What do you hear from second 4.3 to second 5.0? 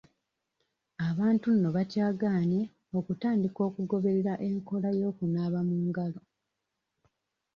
enkola